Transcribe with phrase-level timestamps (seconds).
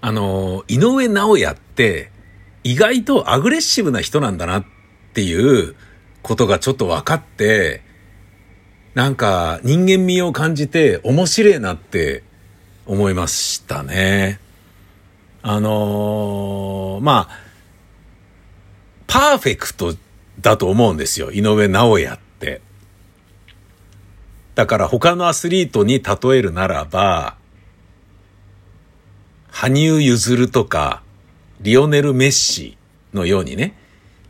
[0.00, 2.10] あの、井上直也って
[2.64, 4.64] 意外とアグレッシブな人なんだなっ
[5.14, 5.74] ていう
[6.22, 7.82] ことがちょっと分かって、
[8.94, 12.22] なんか人間味を感じて面白いなって
[12.86, 14.40] 思いましたね。
[15.42, 17.48] あのー、まあ、
[19.06, 19.94] パーフェクト
[20.40, 21.30] だと思うんですよ。
[21.30, 22.60] 井上直也って。
[24.54, 27.37] だから他のアスリートに例えるならば、
[29.60, 31.02] 羽生結弦とか、
[31.62, 32.78] リオネル・メッシ
[33.12, 33.74] のようにね、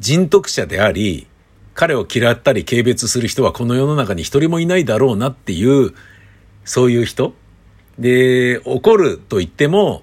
[0.01, 1.27] 人徳者であり、
[1.75, 5.93] 彼を嫌ったり軽蔑する人はこの世の中に一人もいないだろうなっていう、
[6.65, 7.35] そういう人。
[7.99, 10.03] で、怒ると言っても、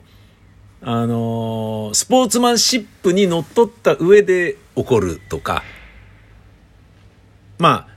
[0.81, 5.63] あのスポーツマンシップにのっとった上で怒るとか、
[7.57, 7.95] まあ、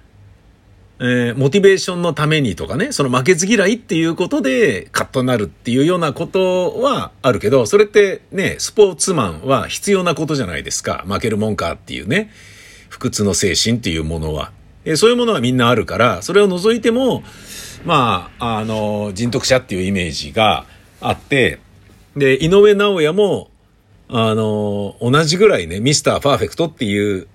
[1.01, 11.05] えー、モチベーションのためにとかね、その負けず嫌いっていうことでカッとなるっていうようなことはあるけど、それってね、スポーツマンは必要なことじゃないですか。
[11.07, 12.31] 負けるもんかっていうね、
[12.89, 14.51] 不屈の精神っていうものは。
[14.85, 17.23] えー、そういうものはみんなあるから、それを除いても、
[17.85, 20.67] まあ、あの、人徳者っていうイメージが
[21.01, 21.61] あって、
[22.17, 23.51] で、井上直也も、
[24.09, 27.29] あの、同じぐらいね、ミスターパーフェクトっていう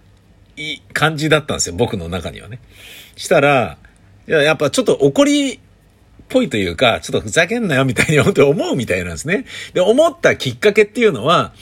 [0.92, 2.60] 感じだったんですよ、僕の中にはね。
[3.16, 3.78] したら、
[4.28, 5.60] いや、やっぱちょっと怒りっ
[6.30, 9.46] ぽいというか、ちょっとふざけんなよみたいに思うみたいなんですね。
[9.74, 11.54] で、思ったきっかけっていうのは、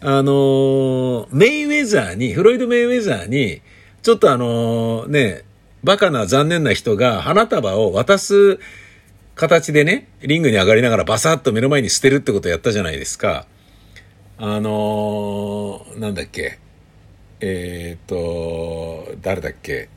[0.00, 3.62] あの、メイウェザーに、フロイド・メイウェザーに、
[4.02, 5.44] ちょっとあの、ね、
[5.82, 8.58] バカな残念な人が花束を渡す
[9.34, 13.46] 形でね、リングに上がりながらバサッと目の前に捨てるってことをやったじゃないですか。
[14.38, 16.58] あのー、なんだっけ。
[17.40, 19.88] えっ、と、誰だっけ。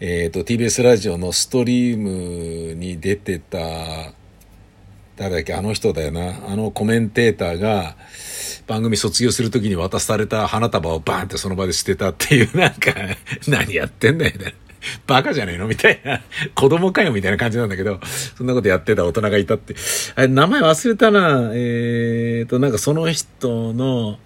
[0.00, 3.58] えっ、ー、と、TBS ラジオのストリームに出てた、
[5.16, 6.34] 誰だっけ、あの人だよな。
[6.48, 7.96] あのコメンテーターが、
[8.66, 12.92] 番組卒業するときに渡された花束をバーンってその場で捨てたっていう、なんか、
[13.46, 14.54] 何やってんだよね。
[15.06, 15.68] バカじゃねえの？
[15.68, 16.20] みたいな。
[16.56, 18.00] 子供かよみたいな感じなんだけど、
[18.36, 19.76] そんなことやってた大人がいたって。
[20.16, 21.52] あれ、名前忘れたな。
[21.54, 24.18] えーと、なんかその人の、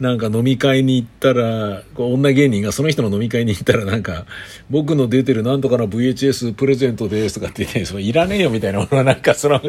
[0.00, 4.26] なんか飲み会に行ったら、女芸人がその人の飲み会に行ったらなんか、
[4.70, 9.60] 僕の出てるなんとかの VHS プレゼントですとかって言って、そいらねえよみたいなものをなんかその、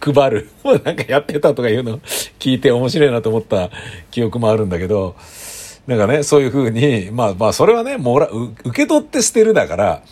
[0.00, 0.50] 配る。
[0.62, 2.00] も うなんかやってたとかいうのを
[2.38, 3.70] 聞いて面白いなと思った
[4.10, 5.16] 記憶もあるんだけど、
[5.86, 10.02] なんかね、そういうふうに、まあまあそれはね、もら、受け取って捨てるだから、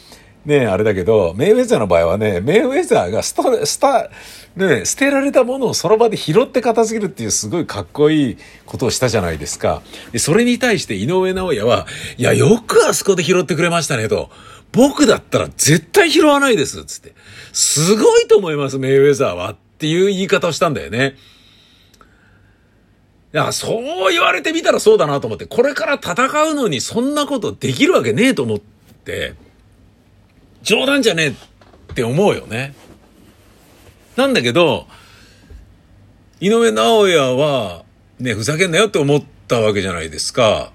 [0.48, 4.08] ね、あれだけど、メイウェザーの場合はね、メイウェザーがスタ、スタ、
[4.56, 9.82] ね、捨てられたものをその場で拾って片付けるっていうすごいかっこいいことをしたじゃないですか。
[10.10, 14.30] で、それに対して井上直也は、いや、よくあそこで拾ってくれましたね、と。
[14.72, 17.12] 僕だったら絶対拾わないです、つって。
[17.52, 19.50] すごいと思います、メイウェザーは。
[19.50, 21.16] っていう言い方をしたんだよね。
[23.34, 28.58] いや、そう言われてみたらそうだなと思って、これから戦うのにそんなことできるわけねえと思っ
[29.04, 29.34] て、
[30.62, 31.34] 冗談じゃねえっ
[31.94, 32.74] て思うよね。
[34.16, 34.86] なんだけど、
[36.40, 37.84] 井上直也は、
[38.18, 40.72] ね、ふざけんなよって思ったわけじゃないですか。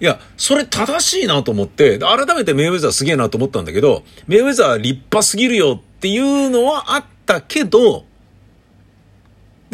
[0.00, 8.04] いや、それ正しいなと思って、改めてメイウェザーすげえなと思ったんだけど、メイウェザー立派すぎるよっていうのはあったけど、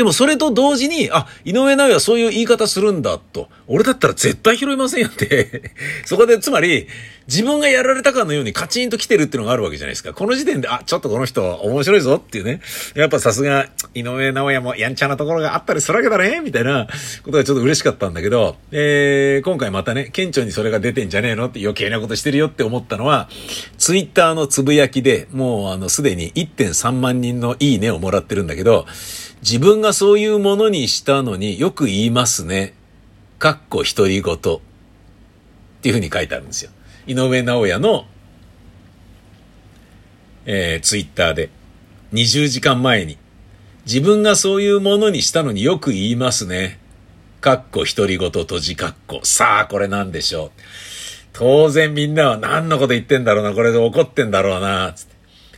[0.01, 3.51] でもそれと同時に、あ、井上直也はそういう言い方するんだと。
[3.67, 5.75] 俺だったら絶対拾いませんよって
[6.07, 6.89] そこでつまり、
[7.27, 10.15] 自分がやられたかのようにカチンと来てるっていうのがあるわけじゃないですか。
[10.15, 12.63] この時点で、あ、ちょっとこの人面白いぞっていうね。
[12.95, 16.89] やっぱさすが、井上直也もやんちゃなところがあったりするわけだね、みたいな
[17.23, 23.29] ことがちょっと嬉しかったんだけど、えー、今回またね、顕著にそれが出てんじゃねえのって余計なことしてるよって思ったのは、
[23.77, 28.87] ツイッターのつぶやきで、もうあの、すでに1.3万人のいいねをもらってるんだけど、
[29.43, 32.75] 自分がそういうものにしたのによく言いますね。
[33.39, 34.35] かっこ独り言。
[34.35, 34.39] っ
[35.83, 36.71] ていうふうに書いてあるんですよ。
[37.07, 38.05] 井上直也の、
[40.45, 41.49] えー、ツイッターで、
[42.13, 43.17] 20時間前に、
[43.87, 46.79] 自分がそういうものにしたのによく言いますね。
[47.41, 49.21] かっこ独り言閉じかっこ。
[49.25, 50.51] さあ、これなんでしょう。
[51.33, 55.15] 当然みんなは何のこと言ってんだろうな、これで怒ってんだろうな、つって。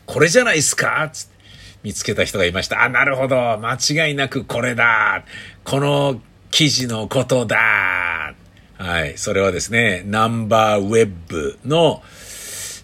[0.06, 1.32] これじゃないっすかつって。
[1.82, 2.82] 見つけた人がいました。
[2.82, 3.58] あ、なるほど。
[3.58, 3.74] 間
[4.08, 5.24] 違いなくこれだ。
[5.64, 6.20] この
[6.50, 8.34] 記事のことだ。
[8.78, 9.16] はい。
[9.16, 12.02] それはですね、ナンバーウェブの、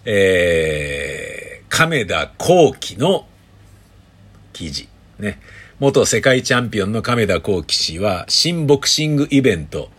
[0.05, 3.27] えー、亀田光輝の
[4.53, 4.89] 記事。
[5.19, 5.39] ね。
[5.79, 9.89] 元世界チャンピオンの亀田光輝氏は、新ボクシングイベント、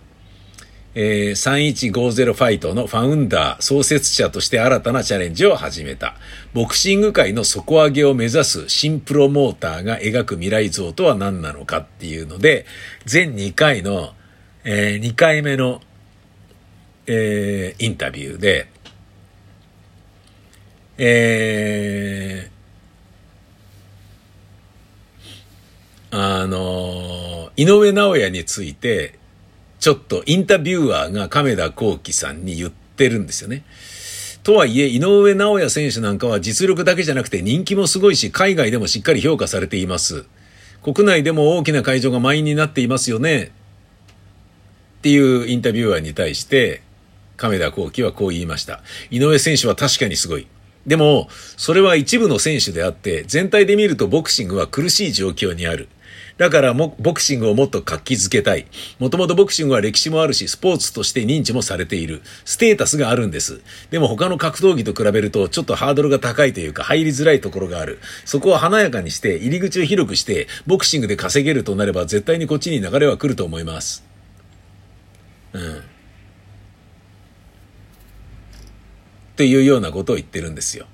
[0.95, 6.17] えー、3150ファイトのファウンダー、創設者として新たなチャレンジを始めた。
[6.53, 12.67] ボクシング界の底上げを目指す新プロモーターが描く未来像とは何なのかっていうので、
[13.05, 14.15] 全2回の、
[14.65, 15.81] えー、2回目の、
[17.07, 18.69] えー、インタビューで、
[20.99, 29.20] えー、あの、井上直也について、
[29.81, 33.65] ちょっとインタビュアーが亀田光輝さんに言ってるんですよね。
[34.43, 40.27] とはいえ、井上直也選手なんかは実力だけじゃなくて人気もすごいし、海外でもしっかり評価されています。
[40.83, 43.53] 国内でも大きな会場が満員になっていますよね。
[44.99, 46.83] っていうインタビュアーに対して、
[47.39, 48.83] 亀田光輝はこう言いました。
[49.11, 50.47] 井上選手は確かにすごい。
[50.87, 55.89] でも、それは一部の選手であって、全体で見るとボクシングは苦しい状況にある。
[56.41, 58.65] だから、ボクシングをもっと活気づけたい。
[58.99, 62.23] もともとボクシングは歴史もあるし、スポーツとして認知もされている。
[62.47, 63.61] ステータスがあるんです。
[63.91, 67.99] でも他の格闘技と比べると、ちょっとハードルが高いというか、入りづらいところがある。
[68.25, 74.03] そこは華やかにして、入り口を広くして、ボクシングで稼げるとなれば、絶対にこっちに流れは来ると思います。
[75.53, 75.77] うん。
[75.77, 75.83] っ
[79.37, 80.87] ていうようなことを言ってるんですよ。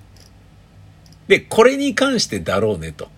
[1.28, 3.14] で、これに関してだろうねと。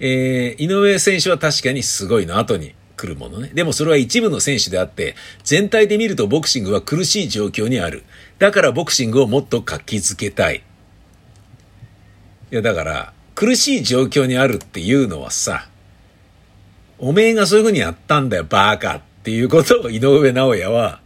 [0.00, 3.50] えー、井上選手は確かにすごいの後に来るものね。
[3.54, 8.04] でもそれは一部の選手であって、全体で見るとボクシングは苦しい状況にある。
[8.38, 10.62] だからボクシングをもっと活気づけたい。
[12.50, 15.68] いや、だから、苦しい状況にあるっていうのはさ、
[16.98, 21.00] おめえがそういう風にやったんだよ、バーカっていうことを井上直也は、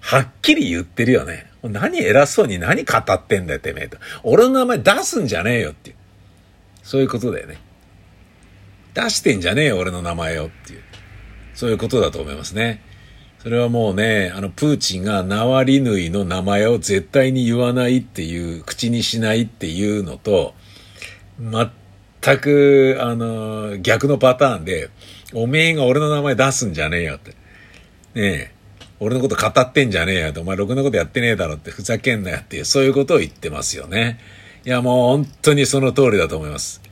[0.00, 1.50] はっきり言ってるよね。
[1.62, 3.98] 何偉そうに何語ってんだよ、てめえと。
[4.22, 5.96] 俺の名前出すんじゃねえよっていう。
[6.82, 7.58] そういうことだよね。
[8.94, 10.82] 出してんじゃねえよ、俺の名前をっていう。
[11.54, 12.82] そういうことだと思いますね。
[13.42, 20.54] それはもうね、あの、プーチンがナワリヌイの名前を絶対に言わないっていう、口にしないっていうのと、
[21.38, 24.90] 全く、あの、逆のパターンで、
[25.32, 27.30] おめえが俺の名前出すんじゃねえよって。
[27.30, 27.36] ね
[28.16, 28.50] え、
[28.98, 34.18] 俺のこと語ってんじゃねえよって、お前ろくなことやってねえだろって、ふざけんなよっていう、そういうことを言ってますよね。
[34.66, 36.82] いや、もう本当にその通りだと思います。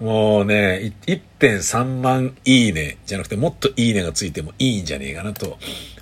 [0.00, 5.58] もうね、1.3万いいねじゃなくてもっといいねがついてもいいんじゃねえかなと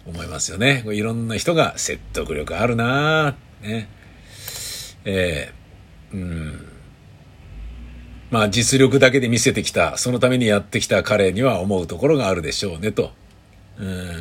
[0.07, 0.85] 思いますよね。
[0.87, 3.89] いろんな人が説得力あるなね。
[5.07, 6.69] えー、うん。
[8.31, 13.13] まあ実力だけで見せてきた、そのためにやってきた彼には思うところがあるでしょうねと。
[13.79, 14.13] うん。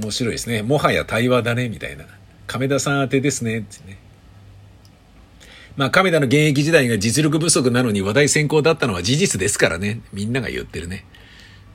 [0.00, 0.62] 面白いですね。
[0.62, 2.04] もはや対話だね、みたいな。
[2.46, 3.98] 亀田さん宛てですね、ってね。
[5.78, 10.00] まあ、亀田の現役時代が実力不足なのに話題先行だったのは事実ですからね。
[10.12, 11.04] みんなが言ってるね。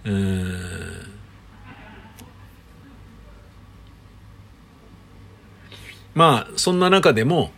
[0.04, 0.60] うーん。
[6.14, 7.52] まあ、そんな中でも、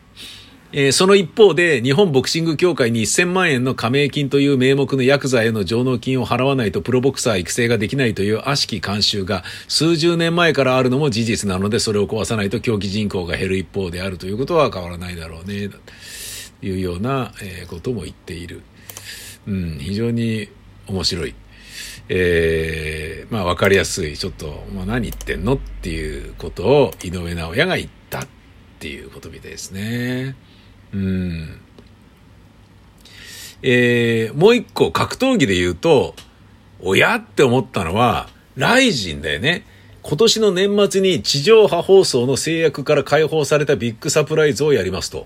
[0.71, 15.71] えー、その一方で、日本ボクシング協会に1000万円の加盟金という名目のヤクザへの上納金を払わないとプロボクサー育成ができないという悪しき慣習が数十年前からあるのも事実なので、それを壊さないと競技人口が減る一方であるということは変わらないだろうね。
[16.67, 17.31] いうような、
[17.69, 18.63] ことも言っている。
[19.47, 20.49] うん、非常に
[20.87, 21.35] 面白い。
[22.09, 28.27] えー、まあ分かりやすい、ちょっと、まあ、何言ってんのっていうことを井上直也が言ったっ
[28.79, 30.35] ていうことみたいですね。
[30.93, 31.61] うん。
[33.61, 36.15] えー、もう一個格闘技で言うと、
[36.81, 39.65] 親って思ったのは、ライジンだよね。
[40.01, 45.25] 今年の年末に地上波放送の制約から解放されたビッグサプライズをやりますと。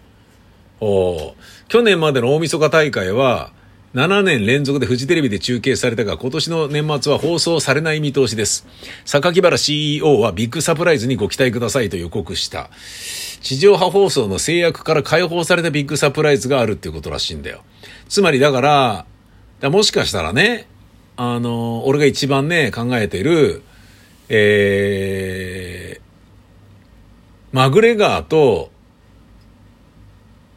[0.81, 1.35] お
[1.67, 3.51] 去年までの大晦日大会は、
[3.95, 8.67] 7年連続でフジテレビで中継されたが、今年の年末は放送されない見通しです。
[9.05, 12.69] 榊原 CEO はビッグサプライズにご期待くださいと予告した。
[13.41, 17.63] 地上波放送の制約から解放されたビッグサプライズがあるっていうことらしいんだよ。
[18.07, 19.05] つまりだから、
[19.59, 20.67] だもしかしたらね、
[21.17, 23.63] あの、俺が一番ね、考えてる、
[24.29, 26.01] えー、
[27.51, 28.69] マグレガーと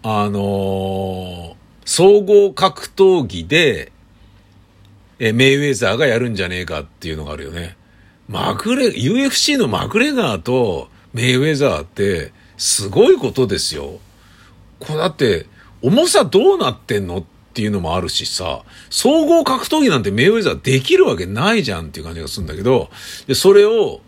[0.02, 1.54] あのー、
[1.85, 3.92] 総合格闘技で、
[5.21, 7.76] え、メイウェザーがやるんじゃねえかっていうのがあるよね。
[8.28, 14.00] マグレ、UFC のマグレガーとメイウェザーってすごいことですよ。
[14.80, 15.47] これだって、
[15.82, 22.90] 重さどうなってんのっていうのもあるしさ、総合格闘技なんてメイウェザーできるわけないじゃんっていう感じがするんだけど、
[23.28, 24.00] で、それを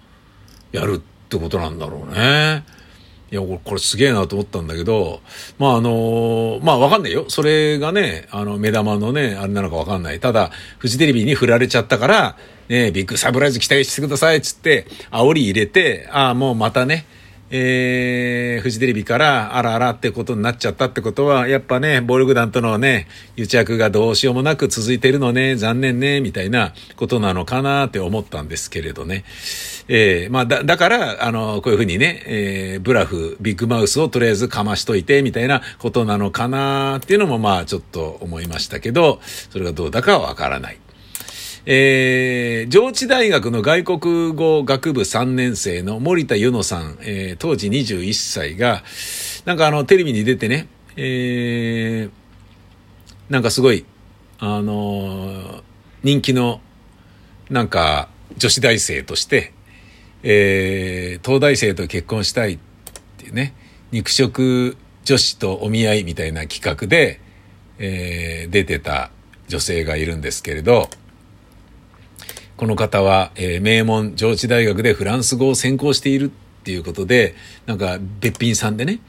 [0.73, 2.65] やるってことなんだろうね。
[3.31, 5.21] いや、これすげえなと思ったんだけど、
[5.59, 7.25] まああの、まあわかんないよ。
[7.29, 10.21] それがね、あの、目玉のね、あれなのかわかんない。
[10.21, 12.37] ただ、フジテレビに振られちゃったから、
[12.69, 17.07] ね、ビッグサプライズ期待してくださいっつって、煽り入れて、ああ、もうまたね、
[17.57, 23.07] えー、フジテレビからあらあらってことになっちゃったってことは、やっぱね、暴力団とのね、
[23.37, 29.25] 癒着がどうしようもなく続いてるのね、残念ね、みたいなことなのかなって思ったんですけれどね。
[29.87, 40.84] えー、まあ、だ、だから、あの、こういうふうにね、えー、ブラフ、ビッグマウスをとりあえずかましといて、みたいなことなのかなっていうのも、まあ、ちょっと思いましたけど、それがどうだかはわからない。
[41.67, 48.83] えー、上智大学の外国語学部3年生の森田由乃さん、えー、当時21歳が、
[49.47, 53.87] なんかあの、テレビに出てね、えー、なんかすごい、
[54.41, 55.63] あのー、
[56.03, 56.61] 人気の、
[57.49, 59.55] なんか、女子大生として、
[60.23, 62.59] えー、東大生と結婚したいっ
[63.17, 63.55] ていうね、
[63.91, 67.21] 肉食女子とお見合いみたいな企画で、
[67.79, 69.11] えー、出てた
[69.49, 70.91] 女性がいるんですけれど、
[72.57, 77.35] この方は、えー、名門上智大学でフランス語を専攻しているっていうことで、
[77.67, 79.01] なんか別品さんでね、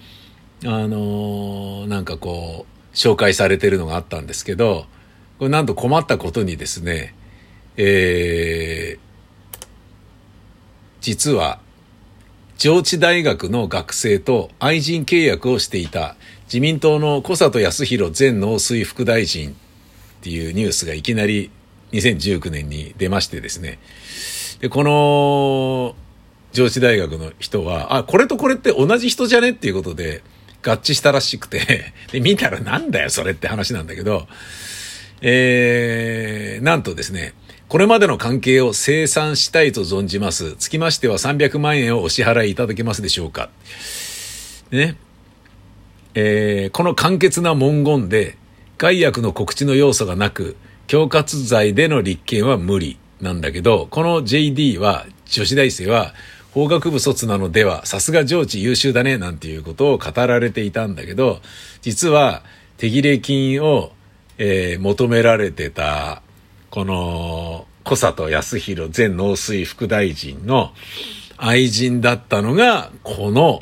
[0.65, 4.87] あのー、なんかこう、紹介されてるのがあったんですけど、
[5.37, 7.13] これなんと困ったことにですね、
[7.77, 9.65] えー、
[11.01, 11.59] 実は、
[12.57, 19.53] 上智大学の学生と愛人契約をしていた自民党の小里康弘前農水副大臣っ
[20.21, 21.51] ていうニュースがいきなり
[21.91, 23.79] 2019年に出ましてですね。
[24.59, 25.95] で、この、
[26.53, 30.23] 上智大学の人は、あ、これとこれって同じ人じゃねっていうことで
[30.63, 34.27] 合致したらしくて、 で、見たらなんだよそれって話なんだけど、
[35.21, 37.33] えー、なんとですね、
[37.67, 40.55] これまでの関係を清算したいと存じます。
[40.57, 43.49] つきましては300万円をお支払いいただけますでしょうか。
[44.71, 44.95] ね。
[46.13, 48.37] えー、この簡潔な文言で、
[48.77, 50.55] 害悪の告知の要素がなく、
[50.87, 56.13] 恐喝罪での立件は無理なんだけど、この JD は、女子大生は、
[56.51, 61.41] 法学部卒なのでは、さすが上智優秀だね、なんていうことを語られていたんだけど、
[61.81, 62.43] 実は、
[62.77, 63.91] 手切れ金を、
[64.37, 66.21] えー、求められてた、
[66.69, 70.73] この、小里康弘前農水副大臣の
[71.37, 73.61] 愛人だったのが、この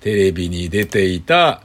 [0.00, 1.62] テレビに出ていた、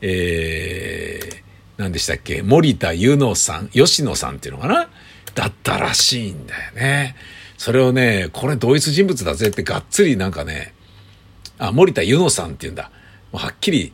[0.00, 1.45] えー、
[1.76, 2.42] 何でしたっけ？
[2.42, 4.88] 森田ゆのさん、吉野さんっていうのかな？
[5.34, 7.16] だったらしいんだよね。
[7.58, 10.74] それをね、これ同一人物だぜってがっつりなんかね、
[11.58, 12.90] あ、森田ゆのさんっていうんだ。
[13.32, 13.92] はっきり、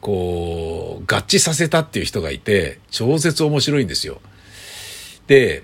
[0.00, 4.20] こう、合致させたっていう人がいて、超絶面白いんですよ。
[5.26, 5.62] で、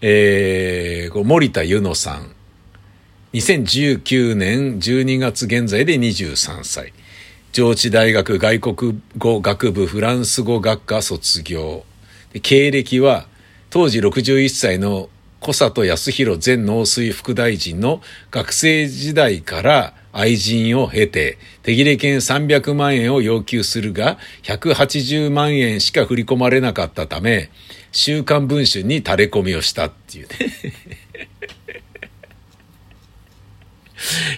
[0.00, 2.34] えー、森田ゆのさん。
[3.32, 6.92] 2019年12月現在で23歳。
[7.54, 11.84] 上智大学外国語学部フランス語学科卒業。
[12.42, 13.28] 経歴は
[13.70, 15.08] 当時61歳の
[15.38, 27.50] 小里康弘前農水副大臣の学生時代から愛人を経て、手切れ金300万円を要求するが、180万円しか振り込まれなかったため、
[27.92, 30.34] 週刊文春に垂れ込みをしたっていうね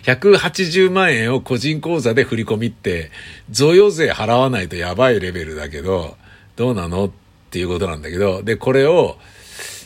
[0.05, 3.11] 180万円を個人口座で振り込みって、
[3.51, 6.17] 贈与税払わないとやばいレベルだけど、
[6.57, 7.11] どうなのっ
[7.51, 9.19] ていうことなんだけど、で、これを、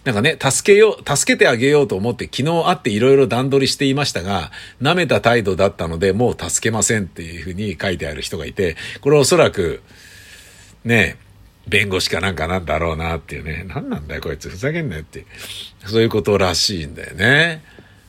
[0.04, 9.82] なんかね、助けよう、助けてあげようと思って昨日会っていろいろ段取りしていましたが、舐めた態度だったので、もう助けませんっていうふうに書いてある人がいて、これおそらく、
[10.84, 11.16] ね、
[11.68, 15.26] 弁護士かなんかなんだろうなっていうね、何なんだよこいつ、ふざけんなよって。
[15.84, 17.62] そういうことらしいんだよね。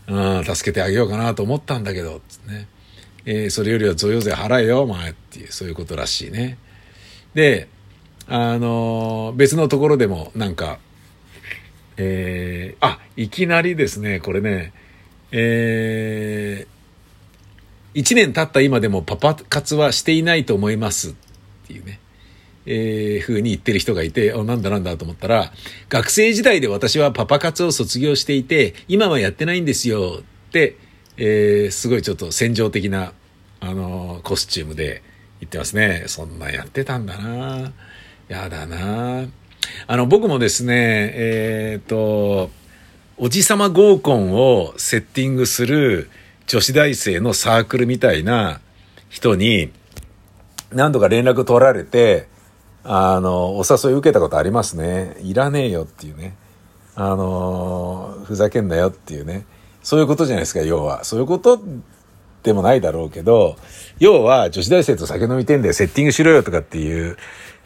[0.07, 2.67] うん、助けてあげようかなと思ったんだけど、ね。
[3.25, 6.57] えー、それよりは贈与税払えよ、お前っていう、そういうことらしいね。
[7.33, 7.67] で、
[8.27, 10.79] あのー、別のところでもなんか、
[11.97, 14.73] えー、あ、いきなりですね、これね、
[15.31, 21.13] えー、1年経った今でもパパ活はしていないと思いますっ
[21.67, 21.99] ていうね。
[22.65, 25.51] えー、風に言ってる人がいて、あ、なんだなんだと思ったら、
[25.89, 30.77] 学生時代で私はパパ活を卒業していて、今はやってないんですよって、
[31.17, 33.13] えー、すごいちょっと戦場的な、
[33.59, 35.01] あのー、コスチュームで
[35.39, 36.03] 言ってますね。
[36.07, 37.73] そんなやってたんだな
[38.27, 39.25] やだな
[39.87, 42.49] あの、僕もですね、えっ、と、
[43.17, 46.09] おじさま合コンをセッティングする
[46.47, 48.61] 女子大生のサークルみたいな
[49.09, 49.71] 人に
[50.71, 52.27] 何度か連絡取られて、
[52.83, 55.17] あの、お誘い受けたことありますね。
[55.21, 56.35] いらねえよっていうね。
[56.95, 59.45] あの、ふざけんなよっていうね。
[59.83, 61.03] そういうことじゃないですか、要は。
[61.03, 61.59] そういうこと
[62.43, 63.55] でもないだろうけど、
[63.99, 67.17] 要は女子大生と酒飲みてんでセッティングしろよとかっていう、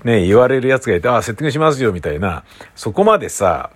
[0.04, 2.44] ね、言われるやつがいて、ああ、セッティングしますよみたいな、
[2.76, 3.72] そこまでさ、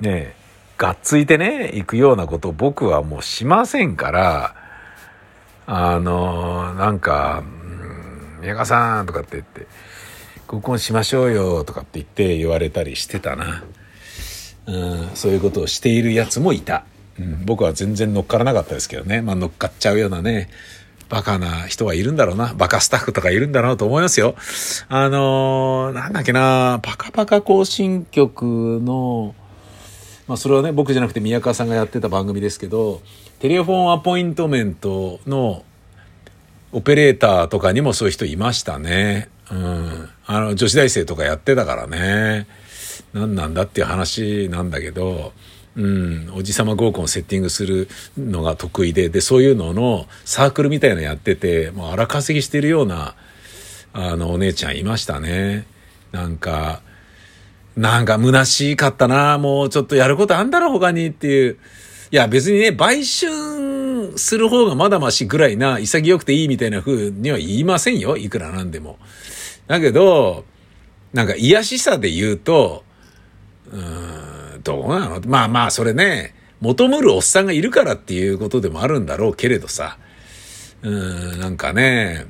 [0.00, 0.34] ね、
[0.78, 4.54] がっついてね、行くようなこと僕はもうしませんから、
[5.66, 7.42] あの、なんか、
[8.40, 9.66] 宮川さんとかって言って、
[10.46, 13.64] 合コンしましょうよとかって言って言われたりしてたな。
[14.66, 16.84] うん、そういうことをしているやつもいた。
[17.18, 19.22] うん、僕は全然乗っからなかったですけどね。
[19.22, 20.48] まあ乗っかっちゃうようなね、
[21.08, 22.54] バカな人はいるんだろうな。
[22.54, 24.34] バカスタッフとかいるんだろうと思いますよ。
[24.88, 29.34] あのー、なんだっけな、パカパカ行進曲の、
[30.26, 33.02] まあそれはね、僕じゃなくて宮川さんがやってた番組ですけど、
[33.40, 35.64] テレフォンアポイントメントの
[36.72, 39.28] オペレーターとかにもそういう人いましたね。
[39.50, 40.08] うん。
[40.26, 42.46] あの、女子大生とかやってたからね。
[43.12, 45.32] 何なんだっていう話なんだけど、
[45.76, 53.16] うん、おじさま合コンセッティングするのが得意で、で、そういうののサークルみたいなのやってて、もう荒稼ぎしてるような、
[53.92, 55.66] あの、お姉ちゃんいましたね。
[56.12, 56.82] なんか、
[57.76, 61.58] なんか虚しかったな、もうちょっとやることあんだろ、他にっていう。
[62.12, 63.53] いや、別にね、売春
[64.16, 68.98] する方がまだましぐらいな、潔くていいみたいな風には言いませんよ、いくらなんでも。
[69.66, 70.44] だけど、
[71.12, 72.84] なんか癒しさで言うと、
[73.70, 75.20] うん、どうなの？
[75.26, 79.98] まあまあ、それね、求むるおっさんがいるからっていうことでもあるんだろうけれどさ、
[80.82, 82.26] うん、なんかね、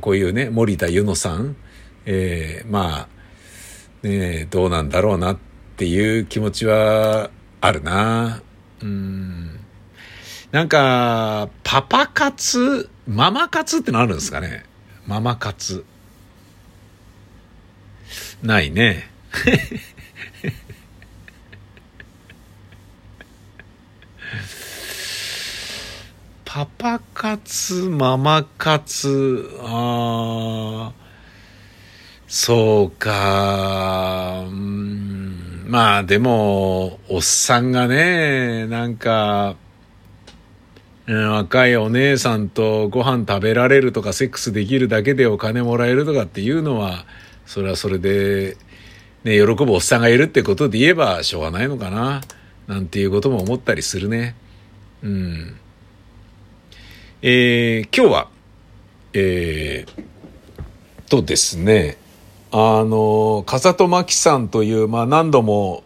[0.00, 1.56] こういうね、森田ゆのさん、
[2.06, 3.08] えー、ま
[4.02, 5.38] あ、ねどうなんだろうなっ
[5.76, 8.42] ていう気持ちはあるな。
[8.82, 9.59] うん。
[10.52, 14.64] なんか、パパ活、ママ活ってのあるんですかね。
[15.06, 15.84] ママ活。
[18.42, 19.08] ないね。
[26.44, 31.00] パパ活、ママ活、ああ、
[32.26, 39.54] そうか、うん、まあでも、おっさんがね、なんか、
[41.14, 47.04] 若いお姉さんとご飯食べられるとかセックスできるだけでお金もらえるとかっていうのは
[47.46, 48.56] それはそれで、
[49.24, 52.20] ね、喜ぶおっさんがいるってことで言えばしょうがないのかな
[52.68, 54.36] なんていうことも思ったりするね。
[55.02, 55.56] うん。
[57.22, 58.28] えー、今日は、
[59.12, 61.96] えー、とですね、
[62.52, 65.82] あの、風戸真紀さんという、まあ何度も、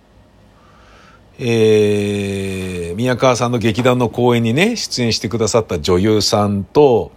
[1.38, 7.12] えー、宮川さんの劇団の公演にね、出演してくださった女優さんと、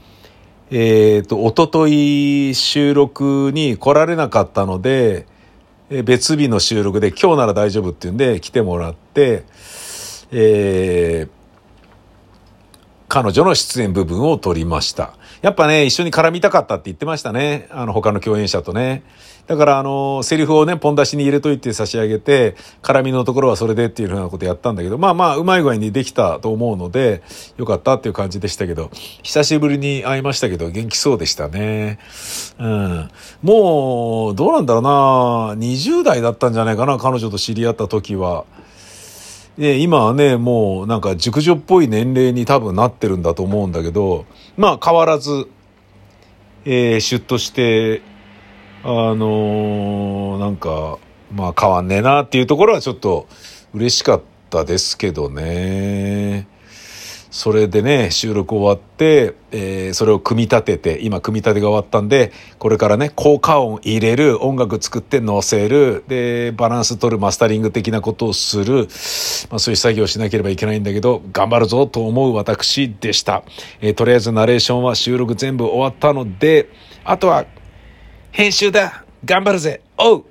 [0.72, 5.28] えっ、ー、と、おととい収録に来られなかったので、
[6.04, 9.46] 別日の収録で今日なら大丈夫っていうんで来てもらって、
[10.32, 11.37] えー、
[13.18, 15.16] 彼女の出演部分を撮りました。
[15.42, 17.68] やっぱね、一緒に絡みたかったって言ってましたね。
[17.72, 19.02] あの、他の共演者とね。
[19.48, 27.24] だから、あの、セリフをね、ポン出しに入れといて差し上げて、絡みのところはそれでっていうふうなことやったんだけど、まあまあ、うまい具合にできたと思うので、
[27.58, 28.92] よかったっていう感じでしたけど、
[29.24, 31.98] 久しぶりに会いましたけど、元気そうでしたね。
[32.60, 33.10] うん。
[33.42, 34.90] もう、どうなんだろうな
[35.56, 38.46] 20代だったんじゃないかな、彼女と知り合った時は。
[39.58, 45.50] で、今はね、もうなんか熟女っぽい年齢に多分なってるんだと思うんだけど、まあ変わらず、
[46.64, 48.02] えー、シュッとして、
[48.84, 51.00] あのー、なんか、
[51.34, 53.28] まあ変わんねえなっていうところはちょっと
[53.74, 56.48] 嬉しかったですけどね。
[57.38, 68.88] それでね、収録終わって、えー、それを組み立てて、今組み立てが終わったんで、これからね、効果音入れる、音楽作って載せる、で、バランス取る、マスタリング的なことをする、
[69.52, 73.44] まあそういう作業をしなければいけないんだけど、頑張るぞと思う私でした。
[73.82, 76.72] えー、とりあえずナレーションは収録全部終わったので、
[77.04, 77.46] あとは、
[78.32, 79.06] 編集だ。
[79.24, 79.82] 頑張るぜ。
[80.00, 80.26] おう。